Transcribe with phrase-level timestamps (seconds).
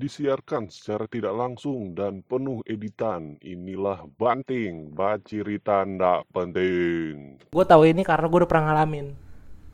[0.00, 3.36] Disiarkan secara tidak langsung dan penuh editan.
[3.44, 7.36] Inilah Banting, bacirita ndak penting.
[7.52, 9.12] Gue tahu ini karena gue udah pernah ngalamin.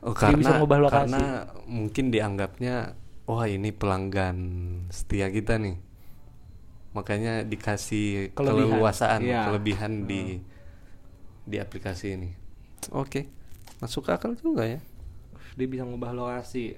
[0.03, 1.15] Oh, Dia bisa ngubah lokasi.
[1.15, 1.23] karena
[1.63, 2.75] mungkin dianggapnya
[3.23, 4.37] wah ini pelanggan
[4.91, 5.79] setia kita nih.
[6.91, 8.67] Makanya dikasih Kelebihan.
[8.67, 9.47] keleluasaan, Iya.
[9.47, 10.43] kelebihan di
[11.41, 12.29] di aplikasi ini.
[12.91, 13.31] Oke.
[13.79, 14.83] Masuk akal juga ya.
[15.55, 16.75] Dia bisa ngubah lokasi.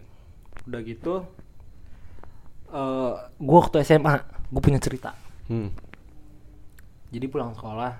[0.69, 1.25] Udah gitu,
[2.69, 4.15] eh gue waktu SMA,
[4.47, 5.13] gue punya cerita.
[5.47, 5.73] Hmm.
[7.09, 7.93] Jadi pulang sekolah,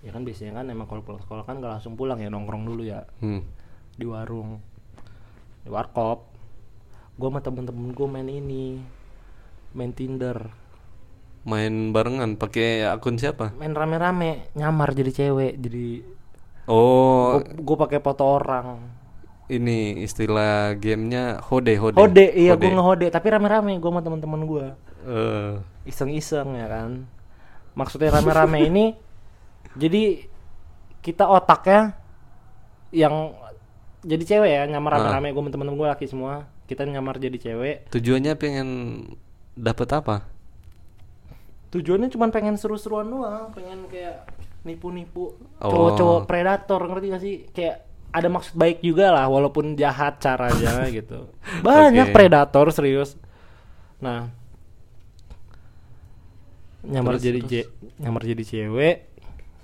[0.00, 2.80] ya kan biasanya kan emang kalau pulang sekolah kan gak langsung pulang ya nongkrong dulu
[2.80, 3.44] ya Hmm.
[3.92, 4.64] di warung,
[5.60, 6.32] di warkop.
[7.14, 8.80] Gue sama temen-temen gue main ini,
[9.72, 10.48] main Tinder,
[11.40, 13.56] Main barengan pakai akun siapa?
[13.56, 16.04] main rame-rame, nyamar jadi cewek, jadi
[16.68, 18.99] Oh, gue pakai foto orang.
[19.50, 21.98] Ini istilah gamenya hode hode.
[21.98, 24.66] Hode, iya gue ngehode, tapi rame-rame gue sama temen-temen gue.
[25.00, 25.52] Eh,
[25.88, 27.08] iseng-iseng ya kan
[27.72, 28.84] maksudnya rame-rame ini
[29.72, 30.26] jadi
[31.00, 31.96] kita otaknya
[32.92, 33.32] yang
[34.04, 38.32] jadi cewek ya nyamar rame-rame gue temen-temen gue laki semua kita nyamar jadi cewek tujuannya
[38.36, 38.68] pengen
[39.56, 40.16] dapat apa?
[41.70, 44.26] tujuannya cuma pengen seru-seruan doang pengen kayak
[44.66, 45.70] nipu-nipu Oh.
[45.70, 51.30] cowok-cowok predator ngerti gak sih kayak ada maksud baik juga lah walaupun jahat caranya gitu
[51.60, 52.14] banyak Oke.
[52.14, 53.14] predator serius
[53.98, 54.28] nah
[56.82, 57.50] nyamar Terus, jadi terus.
[57.52, 58.96] je- nyamar jadi cewek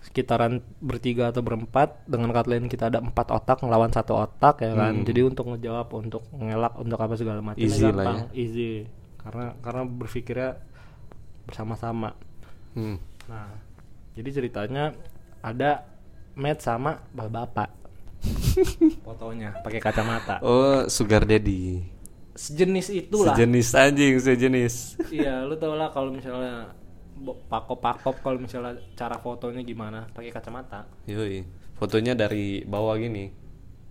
[0.03, 4.73] sekitaran bertiga atau berempat dengan kata lain kita ada empat otak ngelawan satu otak ya
[4.73, 5.05] kan Hmm.
[5.05, 8.27] jadi untuk ngejawab untuk ngelak untuk apa segala macam Easy lah gampang ya.
[8.35, 8.71] easy
[9.19, 10.51] karena karena berpikirnya
[11.43, 12.13] bersama-sama
[12.71, 13.01] Hmm.
[13.27, 13.49] Nah,
[14.13, 14.93] jadi ceritanya
[15.41, 15.89] ada
[16.35, 17.73] Matt sama bapak-bapak.
[19.05, 20.41] Fotonya pakai kacamata.
[20.41, 21.83] Oh, sugar daddy.
[22.37, 23.33] Sejenis itulah.
[23.33, 24.75] Sejenis anjing, sejenis.
[25.09, 26.73] iya, lu tau lah kalau misalnya
[27.17, 30.85] bo- pakop-pakop kalau misalnya cara fotonya gimana pakai kacamata.
[31.09, 31.45] Yoi.
[31.77, 33.33] Fotonya dari bawah gini.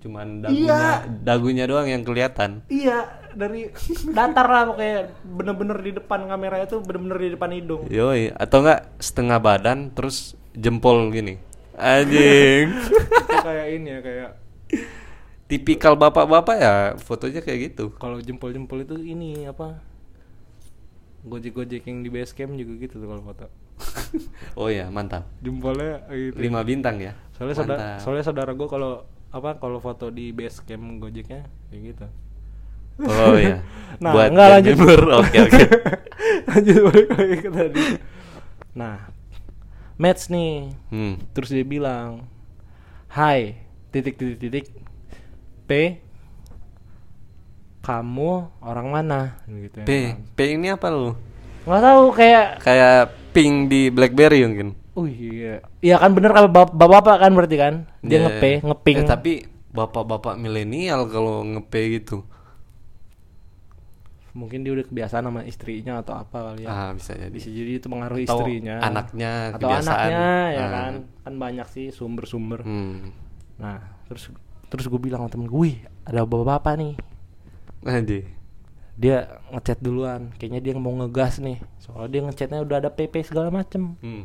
[0.06, 2.62] Cuman dagunya dagunya doang yang kelihatan.
[2.70, 3.74] Iya, dari
[4.14, 7.90] datar lah pokoknya bener-bener di depan kamera itu bener-bener di depan hidung.
[7.90, 11.42] Yoi, atau enggak setengah badan terus jempol gini.
[11.74, 12.70] Anjing.
[12.78, 14.30] itu kayak ini ya kayak
[15.46, 17.94] Tipikal bapak-bapak ya fotonya kayak gitu.
[18.02, 19.78] kalau jempol-jempol itu ini apa?
[21.26, 23.46] Gojek-gojek yang di base camp juga gitu tuh kalau foto.
[24.60, 25.28] Oh ya, mantap.
[25.44, 26.38] Jempolnya gitu.
[26.40, 27.14] Lima bintang ya.
[27.36, 32.08] soalnya saudara soalnya saudara gue kalau apa kalau foto di base camp gojeknya kayak gitu
[33.04, 33.60] Oh ya.
[34.04, 34.76] Nah, Buat enggak, lanjut.
[35.20, 35.64] Oke, oke.
[36.50, 37.84] lanjut balik lagi ke tadi
[38.72, 39.08] nah
[39.96, 41.16] match nih Hmm.
[41.32, 42.28] terus dia bilang
[43.12, 43.65] hai
[43.96, 44.66] titik titik titik
[45.64, 45.72] p
[47.80, 49.92] kamu orang mana gitu ya P,
[50.34, 51.14] P ini apa lu?
[51.64, 52.98] nggak tahu kayak Kayak
[53.32, 54.70] pink di BlackBerry mungkin.
[54.94, 58.98] oh iya iya kan bener kan bap- bapak-bapak kan berarti kan dia Ya, ngepe ngeping
[58.98, 59.32] Eh, tapi
[59.70, 62.24] bapak-bapak milenial kalau ngepe gitu.
[64.32, 67.32] mungkin dia udah kebiasaan sama istrinya atau apa kali ya Ah, bisa jadi.
[67.32, 69.96] bisa jadi itu mengaruhi Atau istrinya anaknya atau kebiasaan.
[69.96, 70.70] anaknya ya Ah.
[70.70, 73.16] kan kan banyak sih sumber-sumber Hmm.
[73.56, 73.80] Nah
[74.12, 74.30] terus
[74.68, 76.94] terus gue bilang sama temen gue wih ada bapak-bapak nih.
[77.86, 78.26] Anjir.
[78.96, 83.52] dia ngechat duluan kayaknya dia mau ngegas nih soalnya dia ngechatnya udah ada PP segala
[83.52, 84.00] macem.
[84.00, 84.24] Hmm.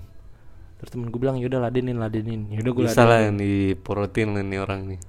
[0.78, 2.48] terus temen gue bilang yaudah ladenin ladenin.
[2.54, 5.00] Yaudah gue Bisa lah yang diporotin lah nih orang nih.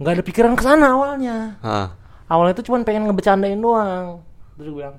[0.00, 1.60] nggak ada pikiran ke sana awalnya.
[1.60, 1.92] Ah.
[2.30, 4.24] awalnya itu cuma pengen ngebecandain doang.
[4.56, 4.96] Terus gue bilang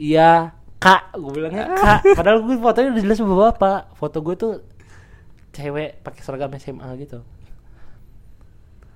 [0.00, 1.12] iya kak.
[1.18, 2.00] Gue bilangnya kak.
[2.16, 3.80] Padahal gue fotonya udah jelas bapak.
[4.00, 4.52] Foto gue tuh
[5.52, 7.20] cewek pakai seragam SMA gitu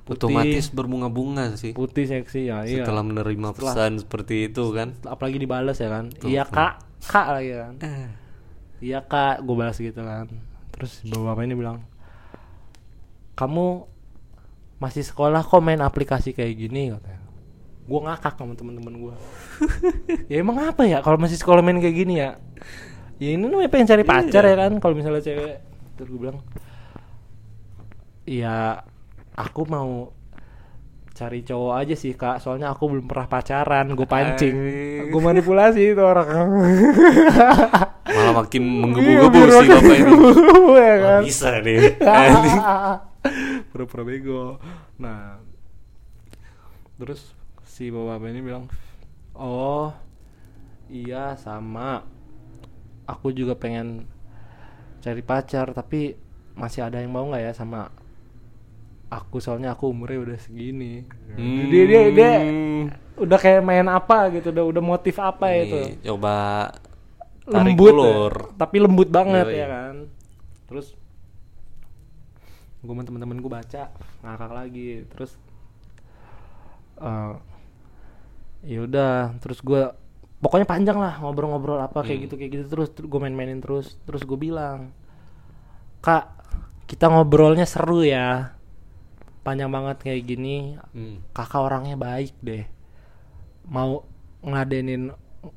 [0.08, 0.24] Putih.
[0.24, 1.76] Otomatis berbunga-bunga sih.
[1.76, 2.80] putih seksi ya iya.
[2.80, 4.96] Setelah menerima Setelah- pesan seperti itu kan.
[5.04, 6.08] apalagi dibalas ya kan.
[6.24, 6.72] Iya kak.
[7.04, 7.74] Kak lagi kan.
[7.78, 8.08] Eh.
[8.80, 9.44] iya kak.
[9.44, 10.32] Gue balas gitu kan.
[10.72, 11.84] Terus bapak ini bilang
[13.34, 13.84] kamu
[14.78, 16.90] masih sekolah kok main aplikasi kayak gini?
[16.90, 17.20] katanya.
[17.84, 19.14] Gue ngakak sama temen-temen gue
[20.30, 22.40] ya emang apa ya kalau masih sekolah main kayak gini ya?
[23.18, 24.72] Ya ini namanya pengen cari pacar ya kan?
[24.78, 25.56] Kalau misalnya cewek
[25.98, 26.38] terus gue bilang
[28.24, 28.82] ya
[29.38, 30.10] aku mau
[31.14, 32.42] cari cowok aja sih kak.
[32.42, 34.56] Soalnya aku belum pernah pacaran gue pancing.
[35.10, 36.26] Gue manipulasi itu orang.
[38.18, 40.12] Malah makin menggebu-gebu si bapak ini.
[40.78, 41.20] ya kan?
[41.22, 41.78] bisa nih.
[43.70, 44.58] Pura-pura bego.
[44.98, 45.42] Nah
[46.98, 47.30] terus
[47.62, 48.70] si bapak ini bilang
[49.34, 49.90] oh
[50.90, 52.02] iya sama.
[53.08, 54.06] Aku juga pengen
[55.02, 56.14] cari pacar tapi
[56.58, 57.97] masih ada yang mau nggak ya sama
[59.08, 61.04] aku soalnya aku umurnya udah segini.
[61.32, 61.68] Hmm.
[61.68, 62.32] dia dia dia
[63.16, 65.78] udah kayak main apa gitu udah udah motif apa Nih, itu.
[66.06, 66.36] coba
[67.42, 68.34] tarik lembut ulur.
[68.34, 69.56] ya, tapi lembut banget Yoi.
[69.56, 69.94] ya kan.
[70.66, 70.86] Terus
[72.78, 73.82] gue sama temen-temen gue baca
[74.20, 74.90] ngakak lagi.
[75.08, 75.32] Terus
[76.98, 77.34] eh
[78.66, 79.82] ya udah terus gue
[80.38, 82.24] pokoknya panjang lah ngobrol-ngobrol apa kayak Hmm.
[82.26, 83.96] gitu kayak gitu terus gue main-mainin terus.
[84.04, 84.92] Terus gue bilang
[85.98, 86.28] kak
[86.84, 88.54] kita ngobrolnya seru ya
[89.48, 91.24] panjang banget kayak gini Hmm.
[91.32, 92.68] kakak orangnya baik deh
[93.64, 94.04] mau
[94.40, 95.08] ngadenin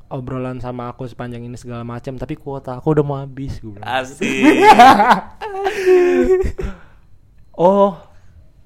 [0.08, 3.84] obrolan sama aku sepanjang ini segala macam tapi kuota aku udah mau habis gue bilang.
[3.84, 4.30] asik
[7.54, 7.98] oh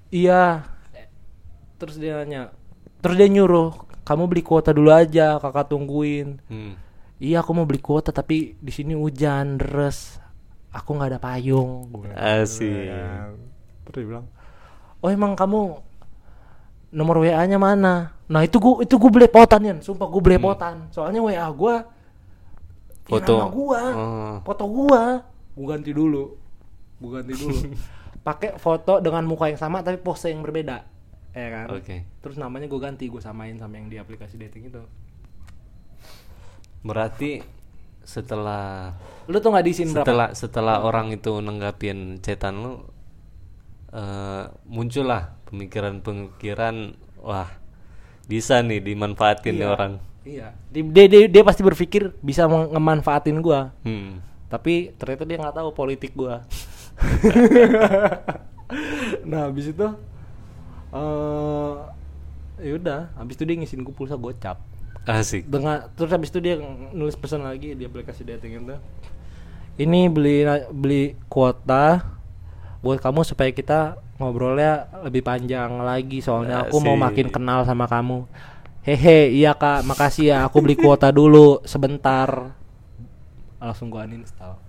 [0.10, 0.64] iya
[1.76, 2.54] terus dia nanya
[3.00, 6.74] terus dia nyuruh kamu beli kuota dulu aja kakak tungguin Hmm.
[7.18, 10.20] iya aku mau beli kuota tapi di sini hujan deres
[10.70, 12.18] aku nggak ada payung Gua bilang.
[12.44, 12.92] asik
[13.84, 14.26] terus dia bilang
[15.06, 15.78] oh emang kamu
[16.90, 18.18] nomor wa nya mana?
[18.26, 20.90] Nah itu gua itu gua belepotan ya sumpah gua belepotan.
[20.90, 21.76] Soalnya wa gua
[23.06, 23.36] ya Foto.
[23.38, 23.82] nama gua.
[23.94, 24.36] Oh.
[24.42, 25.02] foto gua.
[25.54, 26.34] Gua ganti dulu.
[26.98, 27.58] Gua ganti dulu.
[28.28, 30.82] Pakai foto dengan muka yang sama tapi pose yang berbeda.
[31.38, 31.66] Ya kan?
[31.78, 32.10] Oke.
[32.26, 34.82] Terus namanya gua ganti gua samain sama yang di aplikasi dating itu.
[36.82, 37.46] Berarti
[38.06, 38.94] setelah
[39.26, 40.06] lu tuh nggak berapa?
[40.06, 42.74] setelah setelah orang itu nenggapin cetan lu
[43.96, 46.76] eh muncullah pemikiran-pemikiran
[47.18, 47.48] wah
[48.28, 49.72] bisa nih dimanfaatin nih Iya.
[49.72, 49.94] orang.
[50.26, 50.48] Iya.
[50.68, 53.72] Di- dia, dia dia pasti berpikir bisa ngemanfaatin gua.
[53.82, 54.20] Hmm.
[54.46, 56.46] tapi ternyata dia nggak tahu politik gua.
[59.26, 59.88] Nah habis itu
[60.92, 61.74] eh
[62.56, 64.58] ya udah habis itu dia ngisiin gua pulsa gocap.
[65.06, 65.46] Asik.
[65.46, 66.58] Dengan terus habis itu dia
[66.92, 68.76] nulis pesan lagi di aplikasi dating itu.
[69.78, 72.15] Ini beli beli kuota
[72.86, 76.22] buat kamu supaya kita ngobrolnya lebih panjang lagi.
[76.22, 78.30] Soalnya aku mau makin kenal sama kamu.
[78.86, 79.82] Hehe iya kak.
[79.82, 80.38] Makasih ya.
[80.46, 81.66] Aku beli kuota dulu.
[81.66, 82.54] Sebentar.
[83.58, 84.62] Langsung gua uninstall.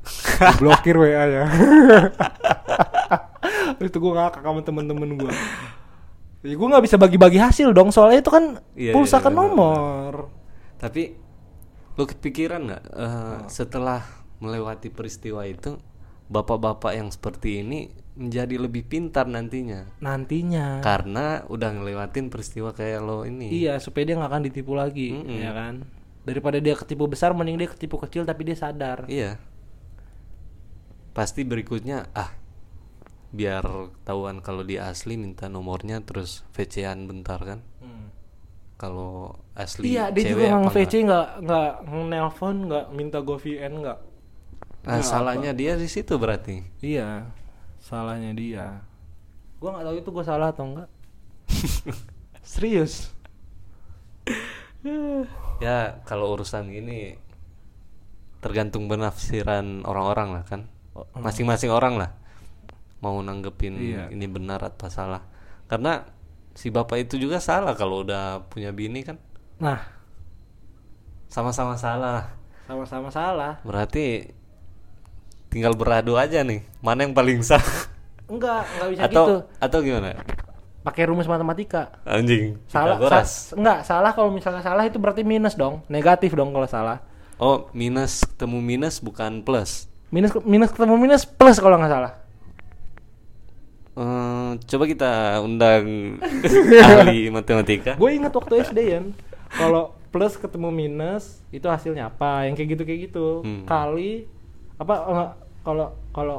[0.64, 1.44] Blokir wa ya.
[3.84, 5.32] Itu gua ngakak sama temen-temen gua.
[6.40, 7.92] Ya gua nggak bisa bagi-bagi hasil dong.
[7.92, 10.32] Soalnya itu kan Iya, pulsa kan nomor.
[10.80, 11.12] Tapi
[12.00, 14.00] lu kepikiran nggak eh, setelah
[14.40, 15.76] melewati peristiwa itu
[16.28, 17.88] bapak-bapak yang seperti ini
[18.18, 19.88] menjadi lebih pintar nantinya.
[20.02, 20.84] Nantinya.
[20.84, 23.48] Karena udah ngelewatin peristiwa kayak lo ini.
[23.48, 25.38] Iya supaya dia nggak akan ditipu lagi Mm-mm.
[25.40, 25.74] ya kan?
[26.26, 29.08] Daripada dia ketipu besar mending dia ketipu kecil tapi dia sadar.
[29.08, 29.40] Iya.
[31.16, 32.34] Pasti berikutnya ah
[33.28, 33.64] biar
[34.08, 37.60] tahuan kalau dia asli minta nomornya terus VC-an bentar kan.
[38.78, 41.70] Kalau asli iya dia cewek juga nge-VC nggak nggak
[42.14, 43.98] nelpon nggak minta go VN nggak
[44.82, 44.98] nggak?
[44.98, 46.62] Ah, salahnya dia di situ berarti.
[46.80, 47.26] iya
[47.78, 48.82] salahnya dia
[49.58, 50.88] gua nggak tahu itu gua salah atau enggak
[52.44, 53.10] serius
[55.58, 57.18] Ya kalau urusan gini
[58.38, 60.70] tergantung penafsiran orang-orang lah kan.
[61.18, 62.10] Masing-masing orang lah
[63.02, 64.04] mau nanggepin Iya.
[64.10, 65.26] ini benar atau salah.
[65.66, 66.06] Karena
[66.54, 69.18] si bapak itu juga salah kalau udah punya bini kan.
[69.58, 69.82] nah
[71.26, 72.38] Sama-sama salah.
[72.64, 74.30] sama-sama salah Berarti
[75.48, 77.60] tinggal beradu aja nih, mana yang paling sah?
[78.24, 80.12] enggak nggak bisa atau gitu atau gimana?
[80.78, 82.60] pakai rumus matematika Anjing.
[82.66, 87.00] salah sa- enggak salah kalau misalnya salah itu berarti minus dong negatif dong kalau salah
[87.36, 89.86] Oh, minus ketemu minus bukan plus.
[90.08, 92.12] minus minus ketemu minus plus kalau nggak salah
[93.94, 96.22] Eh, coba kita undang
[96.86, 97.96] ahli matematika.
[97.96, 99.00] gue ingat waktu SD ya
[99.50, 103.64] kalau plus ketemu minus itu hasilnya apa yang kayak gitu kayak gitu Hmm.
[103.64, 104.30] kali
[104.78, 105.30] apa enggak
[105.66, 106.38] kalau kalau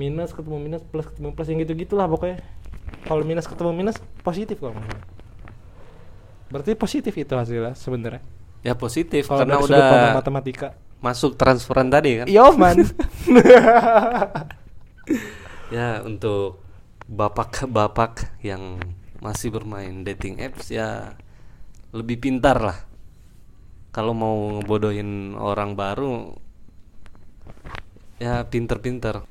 [0.00, 2.42] minus ketemu minus plus ketemu plus yang gitu gitulah pokoknya
[3.04, 5.04] kalau minus ketemu minus positif kalau salah.
[6.50, 8.24] berarti positif itu hasilnya sebenarnya
[8.64, 10.72] Ya positif kalau karena udah matematika
[11.04, 12.26] masuk transferan tadi kan.
[12.32, 12.80] yo man
[15.76, 16.64] Ya untuk
[17.04, 18.80] bapak-bapak yang
[19.20, 21.12] masih bermain dating apps ya
[21.92, 22.78] lebih pintar lah.
[23.92, 26.40] Kalau mau ngebodohin orang baru
[28.18, 29.24] ya pinter-pinter.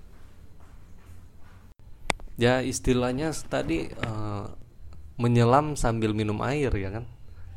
[2.34, 4.46] Ya istilahnya tadi eh,
[5.22, 7.06] menyelam sambil minum air ya kan.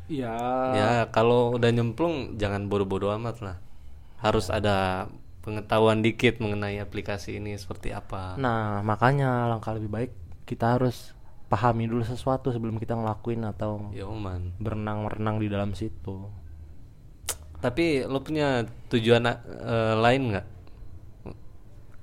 [0.07, 0.37] ya
[0.77, 3.57] Ya kalau udah nyemplung jangan bodoh-bodoh amat lah.
[4.17, 5.05] harus ada
[5.45, 8.33] pengetahuan dikit mengenai aplikasi ini seperti apa.
[8.33, 10.11] Nah, makanya langkah lebih baik
[10.49, 11.13] kita harus
[11.47, 14.57] pahami dulu sesuatu sebelum kita ngelakuin atau Yo man.
[14.57, 16.27] berenang-renang di dalam situ.
[17.57, 20.45] Tapi lo punya tujuan eh, lain nggak?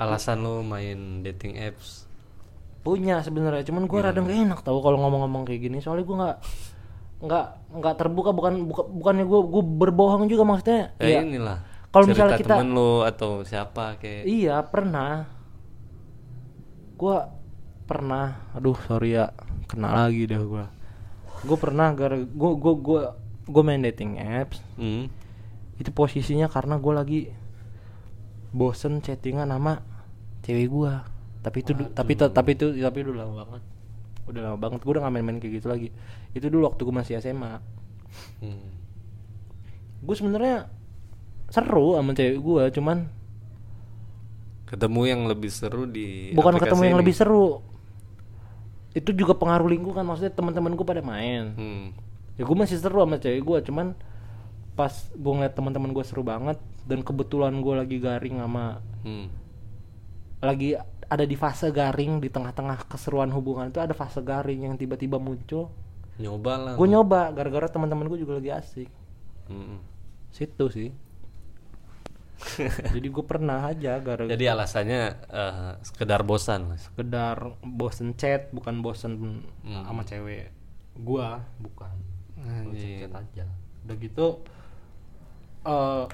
[0.03, 2.11] Alasan lo main dating apps?
[2.85, 5.79] Punya sebenarnya, cuman gue rada gak enak tahu kalau ngomong-ngomong kayak gini.
[5.81, 6.37] Soalnya gue nggak
[7.25, 7.47] nggak
[7.81, 10.93] nggak terbuka bukan buka, bukannya gue gue berbohong juga maksudnya.
[11.01, 11.59] Ya, ya, inilah.
[11.95, 15.31] kalau misalnya kita- temen lo atau siapa kayak Iya pernah.
[16.99, 17.31] Gua
[17.87, 18.51] pernah.
[18.53, 19.31] Aduh sorry ya,
[19.71, 20.69] kena lagi deh gua.
[21.47, 23.01] Gue pernah gara gue gue gue
[23.47, 24.59] gue main dating apps.
[24.75, 25.07] Hmm.
[25.75, 27.21] Itu posisinya karena gue lagi
[28.51, 29.83] bosen chattingan sama
[30.41, 31.03] cewek gua.
[31.41, 33.63] Tapi itu du- tapi itu tapi itu tapi udah lama banget.
[34.25, 34.81] Udah lama banget.
[34.81, 35.89] Gue udah gak main-main kayak gitu lagi.
[36.31, 37.59] Itu dulu waktu gue masih SMA.
[38.39, 38.71] Hmm.
[40.01, 40.71] Gue sebenarnya
[41.49, 43.09] seru sama cewek gua, cuman
[44.65, 47.03] Ketemu yang lebih seru di bukan ketemu yang ini.
[47.05, 47.63] lebih seru
[48.91, 51.87] itu juga pengaruh lingkungan maksudnya teman-temanku pada main Hmm.
[52.35, 53.93] ya gue masih seru sama cewek gue cuman
[54.75, 59.29] pas gue ngeliat teman-teman gue seru banget dan kebetulan gue lagi garing sama Hmm.
[60.41, 65.21] lagi ada di fase garing di tengah-tengah keseruan hubungan itu ada fase garing yang tiba-tiba
[65.21, 65.69] muncul.
[66.17, 66.75] Nyoba lah.
[66.75, 68.89] gue nyoba gara-gara teman-teman gue juga lagi asik.
[69.49, 69.79] Hmm.
[70.33, 70.91] situ sih.
[72.93, 79.13] Jadi gue pernah aja gara Jadi alasannya eh, sekedar bosan sekedar bosen chat bukan bosen
[79.63, 80.51] sama cewek
[80.99, 81.95] gua bukan.
[82.37, 83.45] Bosen chat aja.
[83.87, 84.27] Udah gitu
[85.65, 86.05] eh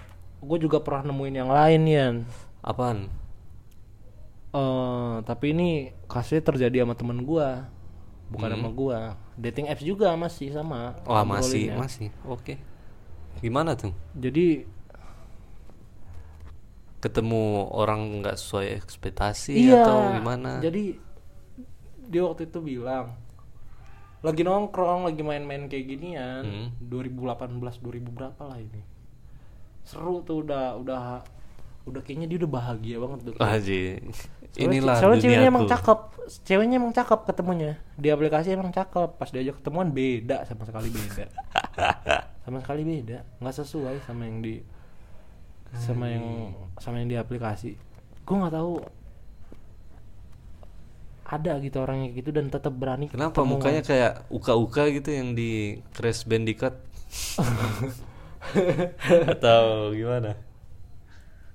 [0.40, 2.14] gue juga pernah nemuin yang lain Yan
[2.61, 3.11] Apaan?
[4.50, 5.69] eh tapi ini
[6.07, 7.71] kasusnya terjadi sama temen gua
[8.26, 8.99] bukan sama gua
[9.35, 12.09] dating apps juga masih sama Wah masih masih.
[12.23, 12.59] Oke.
[13.38, 13.95] Gimana tuh?
[14.12, 14.66] jadi
[17.00, 20.61] Ketemu orang nggak sesuai ekspektasi iya atau gimana?
[20.61, 21.00] jadi
[22.04, 23.16] dia waktu itu bilang
[24.21, 26.69] lagi nongkrong lagi main-main kayak ginian Hmm.
[26.85, 28.85] 2018 2000 berapa lah ini
[29.90, 31.02] seru tuh udah udah
[31.90, 33.99] udah kayaknya dia udah bahagia banget tuh Aji.
[34.59, 35.75] Inilah soalnya ceweknya emang duniaku.
[35.75, 36.00] cakep
[36.47, 41.26] ceweknya emang cakep ketemunya di aplikasi emang cakep pas diajak ketemuan beda sama sekali beda
[42.47, 44.62] sama sekali beda nggak sesuai sama yang di
[45.75, 46.26] sama yang
[46.78, 47.78] sama yang di aplikasi
[48.26, 48.82] gue nggak tahu
[51.30, 56.26] ada gitu orangnya gitu dan tetap berani Kenapa mukanya kayak uka-uka gitu yang di Crash
[56.26, 56.75] Bandicoot?
[59.37, 60.32] atau gimana?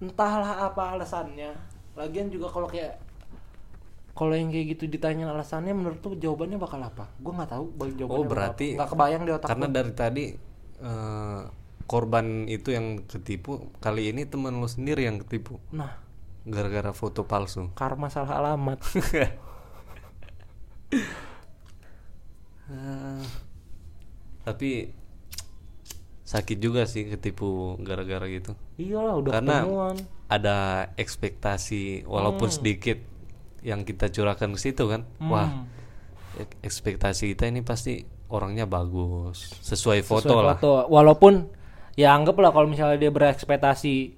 [0.01, 1.56] entahlah apa alasannya
[1.96, 3.00] lagian juga kalau kayak
[4.15, 7.65] kalau yang kayak gitu ditanya alasannya menurut tuh jawabannya bakal apa gue nggak tahu
[7.96, 9.75] jawabannya Oh berarti nggak kebayang di otak karena gua.
[9.75, 10.25] dari tadi
[10.84, 11.42] eh,
[11.88, 15.96] korban itu yang ketipu kali ini teman lu sendiri yang ketipu nah
[16.46, 17.74] gara-gara foto palsu.
[17.74, 18.80] karma salah alamat
[22.65, 23.25] Eh,
[24.42, 24.89] tapi
[26.25, 28.58] sakit juga sih ketipu gara-gara gitu.
[28.75, 30.58] iyalah udah Karena ketemuan ada
[30.96, 32.55] ekspektasi walaupun Hmm.
[32.55, 32.98] sedikit
[33.62, 35.05] yang kita curahkan ke situ kan.
[35.22, 35.70] Wah,
[36.36, 40.58] ek- ekspektasi kita ini pasti orangnya bagus, sesuai foto Sesuai lah.
[40.58, 40.74] foto.
[40.88, 41.46] walaupun
[41.94, 44.17] ya anggaplah kalau misalnya dia berekspektasi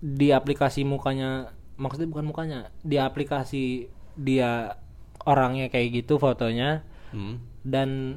[0.00, 3.84] di aplikasi mukanya maksudnya bukan mukanya di aplikasi
[4.14, 4.80] dia
[5.22, 7.36] orangnya kayak gitu fotonya Hmm.
[7.62, 8.16] dan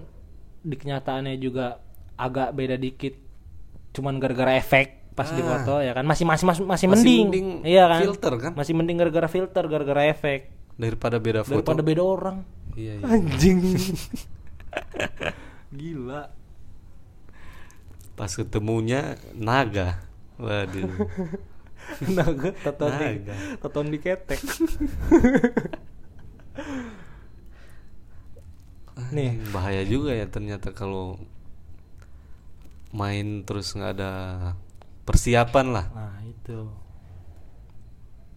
[0.61, 1.82] di kenyataannya juga
[2.15, 3.17] agak beda dikit
[3.91, 5.47] cuman gara-gara efek pas di Ah.
[5.55, 7.23] foto ya kan masih masih masih, masih Masih mending.
[7.23, 8.51] mending iya kan filter kan?
[8.53, 11.61] masih mending gara-gara filter gara-gara efek Daripada beda foto.
[11.61, 12.37] daripada beda orang
[12.73, 13.05] Iya, iya.
[13.07, 13.59] anjing
[15.71, 16.33] gila
[18.13, 20.01] Pas ketemunya naga.
[20.37, 20.85] Waduh.
[22.09, 23.05] naga taton di
[23.59, 24.37] taton di ketek
[29.11, 31.17] nih bahaya juga ya ternyata kalau
[32.93, 34.11] main terus nggak ada
[35.03, 35.85] persiapan lah.
[35.91, 36.69] nah itu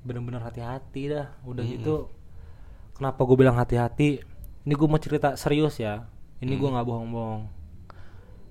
[0.03, 2.09] bener-bener hati-hati dah udah gitu
[2.97, 4.23] kenapa gue bilang hati-hati
[4.67, 6.09] ini gue mau cerita serius ya
[6.41, 7.43] ini gue nggak bohong-bohong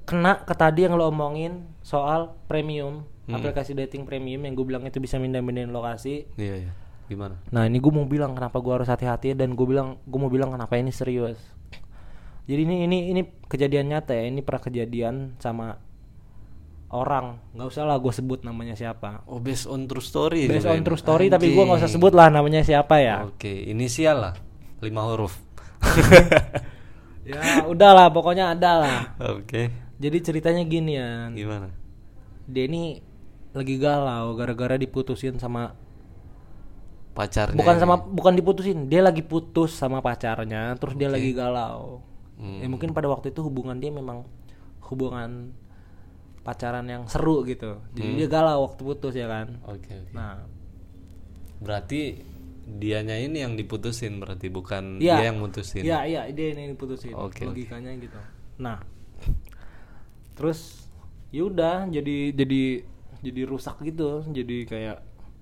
[0.05, 5.01] kena ke tadi yang lo omongin soal premium aplikasi dating premium yang gue bilang itu
[5.01, 6.71] bisa mindah-mindahin lokasi Iya, iya.
[7.05, 7.37] Gimana?
[7.53, 10.49] Nah ini gue mau bilang kenapa gue harus hati-hati dan gue bilang gue mau bilang
[10.49, 11.37] kenapa ini serius.
[12.49, 14.25] Jadi ini ini ini kejadian nyata ya.
[14.25, 15.77] Ini pernah kejadian sama
[16.93, 17.41] orang.
[17.53, 19.25] nggak usah lah gue sebut namanya siapa.
[19.25, 20.45] Oh, based on true story.
[20.45, 21.97] Based on true story tapi gue nggak usah Anjing.
[21.97, 23.25] sebut lah namanya siapa ya.
[23.25, 24.33] Oke, inisial lah.
[24.81, 25.33] Lima huruf.
[27.25, 28.99] Ya udahlah pokoknya ada lah.
[29.33, 29.73] Oke.
[29.97, 31.25] Jadi ceritanya gini ya.
[31.33, 31.73] Gimana?
[32.45, 33.01] Dia ini
[33.49, 35.73] lagi galau gara-gara diputusin sama
[37.15, 42.03] pacarnya bukan sama bukan diputusin dia lagi putus sama pacarnya terus dia lagi galau
[42.35, 42.59] Hmm.
[42.59, 44.27] ya mungkin pada waktu itu hubungan dia memang
[44.91, 45.55] hubungan
[46.45, 47.81] pacaran yang seru gitu.
[47.91, 48.17] Jadi Hmm.
[48.21, 49.57] dia galau waktu putus ya kan?
[49.65, 50.13] Oke oke.
[50.13, 50.45] Nah.
[51.57, 52.21] Berarti
[52.65, 55.17] dianya ini yang diputusin berarti bukan Iya.
[55.17, 55.81] dia yang mutusin?
[55.81, 57.49] Iya iya dia ini diputusin Oke, oke.
[57.49, 58.19] logikanya gitu.
[58.57, 58.77] Nah.
[60.35, 60.85] Terus
[61.31, 62.63] yaudah jadi jadi
[63.21, 64.21] jadi rusak gitu.
[64.27, 65.01] Jadi kayak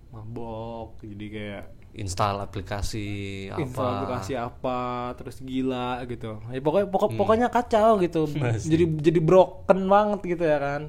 [0.09, 3.05] mabok jadi kayak install aplikasi
[3.53, 3.61] apa.
[3.61, 6.41] info aplikasi apa terus gila gitu.
[6.49, 8.25] Ya, pokoknya pokok, pokoknya kacau gitu.
[8.71, 10.81] Jadi jadi broken banget gitu ya kan.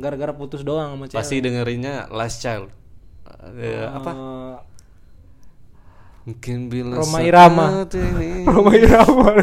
[0.00, 1.18] Gara-gara putus doang sama cewek.
[1.22, 2.74] Pasti dengerinnya last child.
[3.54, 4.10] Eh, apa?
[4.10, 4.56] Eh,
[6.26, 7.86] mungkin bila Roma Irama.
[7.86, 8.42] ini.
[8.50, 9.30] Roma Irama.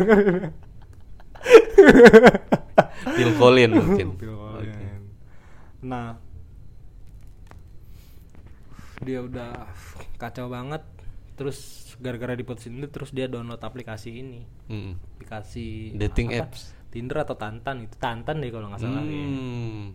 [3.15, 4.07] Phil Collins mungkin.
[4.19, 5.07] Phil Collins.
[5.79, 6.19] nah
[8.99, 9.63] dia udah
[10.19, 10.83] kacau banget
[11.33, 11.57] terus
[11.97, 14.99] gara-gara diputusin itu terus dia download aplikasi ini Mm.
[15.15, 16.45] aplikasi dating apa?
[16.45, 19.21] apps Tinder atau Tantan itu Tantan deh kalau nggak salah ya.
[19.21, 19.93] Hmm.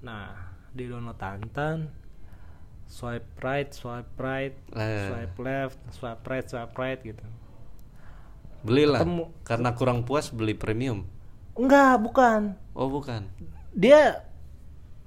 [0.00, 0.34] Nah,
[0.68, 1.88] di download Tantan,
[2.84, 5.06] swipe right, swipe right, Eh.
[5.06, 7.22] swipe left, swipe right, swipe right gitu.
[8.58, 9.24] belilah Ketemu.
[9.42, 11.06] karena kurang puas beli premium
[11.54, 12.58] Enggak, bukan.
[12.72, 13.30] oh bukan
[13.70, 14.26] Dia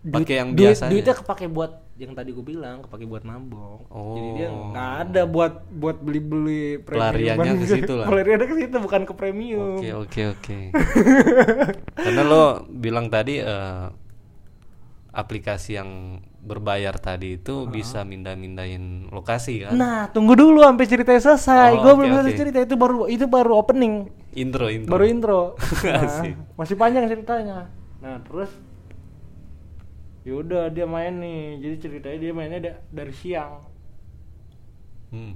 [0.01, 0.89] Pakai yang duit, biasanya.
[0.89, 3.85] Duitnya kepake buat yang tadi gue bilang, kepake buat mabok.
[3.87, 4.73] Jadi dia Oh.
[4.73, 6.97] nggak ada buat buat beli-beli premium.
[6.97, 8.07] Pelariannya ke situ lah.
[8.09, 9.77] Pelariannya ke situ bukan ke premium.
[9.77, 10.57] Oke oke oke.
[12.03, 13.85] Karena lo bilang tadi eh,
[15.11, 15.89] aplikasi yang
[16.41, 19.77] berbayar tadi itu bisa mindah-mindahin lokasi kan?
[19.77, 21.77] Nah, tunggu dulu sampai ceritanya selesai.
[21.77, 22.39] Oh, gue oke, belum selesai oke.
[22.41, 24.09] cerita itu baru itu baru opening.
[24.31, 24.91] Intro intro.
[24.95, 25.41] baru intro
[25.83, 26.23] nah,
[26.55, 27.67] masih panjang ceritanya
[27.99, 28.47] nah terus
[30.21, 33.65] yaudah dia main nih jadi ceritanya dia mainnya da- dari siang
[35.11, 35.35] Hmm.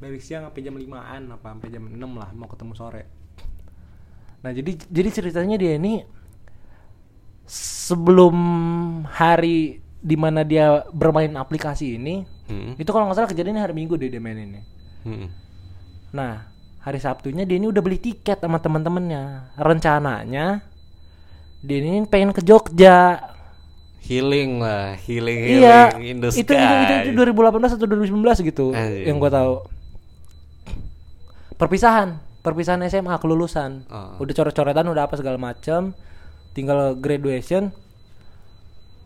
[0.00, 3.04] dari siang sampai jam 5an apa sampai jam 6 lah mau ketemu sore
[4.40, 6.00] nah jadi jadi ceritanya dia ini
[7.44, 8.36] sebelum
[9.04, 12.74] hari di mana dia bermain aplikasi ini Hmm.
[12.74, 14.60] itu kalau nggak salah kejadiannya hari minggu deh dia main ini
[15.00, 15.32] Hmm.
[16.10, 16.44] Nah,
[16.82, 19.54] hari Sabtunya dia ini udah beli tiket sama teman-temannya.
[19.56, 20.60] Rencananya
[21.62, 23.29] dia ini pengen ke Jogja.
[24.00, 25.94] Healing lah, healing healing Iya.
[26.00, 27.04] in the Itu, itu itu sky.
[27.04, 29.06] itu 2018 atau 2019 gitu Anjing.
[29.06, 29.52] yang gua tahu.
[31.54, 32.08] Perpisahan,
[32.40, 33.84] perpisahan SMA kelulusan.
[33.86, 34.16] Oh.
[34.18, 35.92] Udah coret-coretan udah apa segala macam.
[36.50, 37.70] Tinggal graduation.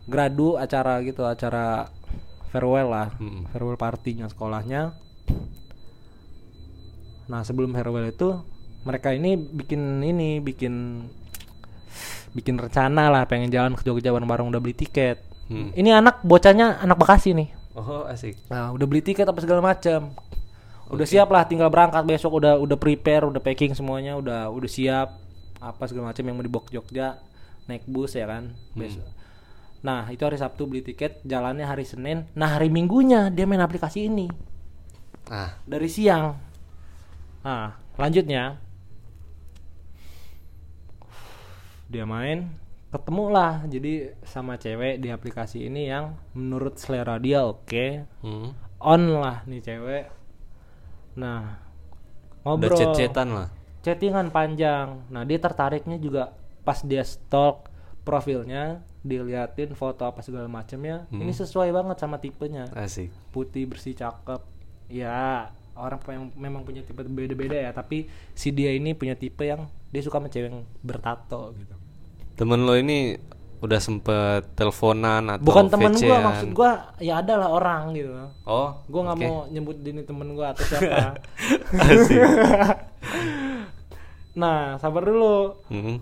[0.05, 1.91] Gradu acara gitu, acara
[2.49, 3.07] farewell lah.
[3.17, 3.45] Mm-mm.
[3.49, 4.95] Farewell partinya sekolahnya.
[7.25, 8.37] Nah sebelum farewell itu
[8.81, 11.05] mereka ini bikin ini bikin
[12.35, 15.23] bikin rencana lah pengen jalan ke Jogja bareng-bareng udah beli tiket.
[15.47, 15.71] Hmm.
[15.71, 17.49] Ini anak bocahnya anak Bekasi nih.
[17.75, 18.35] Oh asik.
[18.51, 20.11] Nah udah beli tiket apa segala macam.
[20.91, 25.17] Udah siap lah tinggal berangkat besok udah udah prepare udah packing semuanya udah udah siap
[25.57, 27.17] apa segala macam yang mau dibawa ke Jogja
[27.65, 29.07] naik bus ya kan besok.
[29.81, 32.29] Nah itu hari Sabtu beli tiket jalannya hari Senin.
[32.37, 34.29] Nah hari Minggunya dia main aplikasi ini
[35.25, 36.37] Ah, dari siang.
[37.41, 38.61] Nah, lanjutnya
[41.95, 42.51] dia main
[42.95, 48.79] ketemu lah jadi sama cewek di aplikasi ini yang menurut selera dia oke hmm.
[48.79, 50.05] on lah nih cewek.
[51.19, 51.59] Nah
[52.47, 53.47] Udah ngobrol chat-chatan lah.
[53.83, 55.03] chattingan panjang.
[55.11, 56.31] Nah dia tertariknya juga
[56.63, 57.67] pas dia stalk
[58.07, 62.71] profilnya diliatin foto apa segala macamnya ini sesuai banget sama tipenya.
[62.71, 63.11] Asik.
[63.35, 64.39] putih bersih cakep.
[64.87, 69.67] Ya orang yang memang punya tipe beda-beda ya tapi si dia ini punya tipe yang
[69.91, 71.75] dia suka sama cewek yang bertato gitu
[72.35, 73.15] Temen lo ini
[73.57, 76.21] udah sempet teleponan atau bukan temen gua VC-an?
[76.23, 78.13] maksud gua ya ada lah orang gitu
[78.45, 79.25] Oh, gua nggak oke.
[79.25, 81.17] mau nyebut ini temen gua atau siapa
[81.81, 82.19] Asik.
[84.35, 85.97] nah sabar dulu Hmm.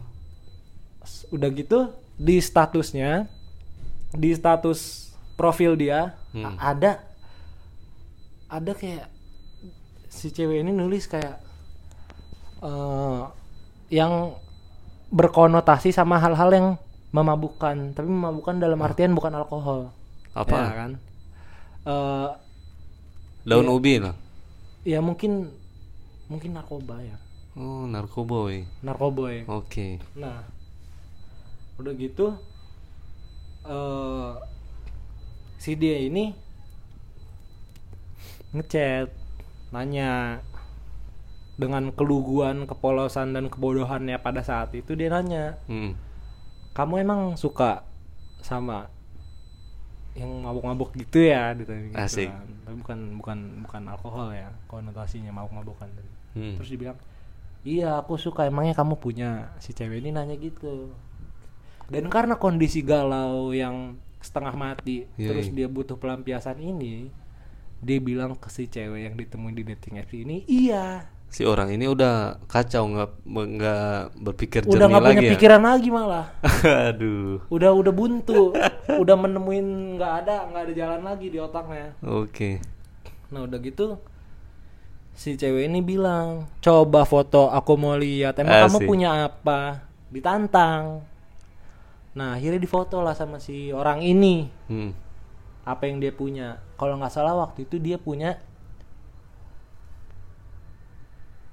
[1.01, 1.79] S- udah gitu
[2.15, 3.29] di statusnya
[4.11, 6.57] di status profil dia Hmm.
[6.57, 6.99] ada
[8.49, 9.05] ada kayak
[10.07, 11.37] si cewek ini nulis kayak
[12.59, 13.21] eh
[13.89, 14.33] yang
[15.13, 16.67] berkonotasi sama hal-hal yang
[17.13, 19.93] memabukkan tapi memabukkan dalam artian bukan alkohol
[20.33, 20.57] Apa?
[20.57, 20.91] ya kan
[21.83, 22.29] Eh,
[23.43, 24.15] Daun ubi lah.
[24.87, 25.51] ya mungkin
[26.31, 27.17] mungkin narkoba ya
[27.53, 28.65] Oh, narkoboy.
[28.81, 30.01] narkoboy Oke.
[30.17, 30.41] Nah,
[31.77, 32.33] udah gitu,
[33.67, 34.31] eh
[35.61, 36.33] si dia ini
[38.57, 39.13] ngechat,
[39.69, 40.41] nanya
[41.53, 45.93] dengan keluguan, kepolosan dan kebodohannya pada saat itu dia nanya, Hmm.
[46.73, 47.85] kamu emang suka
[48.41, 48.89] sama
[50.13, 52.29] yang mabuk-mabuk gitu ya ditanya gitu Asik.
[52.29, 52.45] kan.
[52.65, 55.89] Tapi bukan bukan bukan alkohol ya konotasinya mabuk-mabukan.
[56.33, 56.57] Hmm.
[56.57, 56.97] Terus dibilang,
[57.65, 58.45] "Iya, aku suka.
[58.45, 60.93] Emangnya kamu punya?" Si cewek ini nanya gitu.
[61.89, 67.11] Dan karena kondisi galau yang setengah mati, Iya, terus dia butuh pelampiasan ini,
[67.83, 71.89] dia bilang ke si cewek yang ditemuin di dating apps ini, "Iya." Si orang ini
[71.89, 75.31] udah kacau nggak nggak berpikir Udah jernih nggak punya ya.
[75.33, 76.25] pikiran lagi malah.
[76.93, 77.41] Aduh.
[77.49, 78.53] Udah udah buntu,
[78.87, 81.97] udah menemuin nggak ada nggak ada jalan lagi di otaknya.
[82.05, 82.61] Oke.
[83.33, 83.97] Nah udah gitu
[85.13, 88.89] si cewek ini bilang coba foto aku mau lihat emang kamu Asik.
[88.89, 91.05] punya apa ditantang
[92.13, 94.89] nah akhirnya difoto lah sama si orang ini Hmm.
[95.65, 98.41] apa yang dia punya kalau nggak salah waktu itu dia punya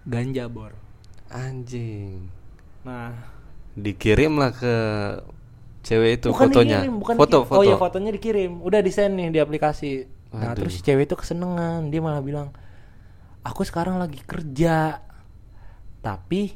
[0.04, 0.72] ganja bor
[1.28, 2.26] Anjing.
[2.82, 3.14] nah
[3.72, 4.74] Dikirim lah ke
[5.80, 6.78] cewek itu bukan fotonya.
[6.82, 7.46] dikirim, bukan foto dikirim.
[7.46, 7.56] foto.
[7.56, 10.62] oh iya fotonya dikirim udah desain nih di aplikasi nah Aduh.
[10.62, 12.52] terus si cewek itu kesenengan dia malah bilang
[13.40, 15.00] aku sekarang lagi kerja
[15.98, 16.54] tapi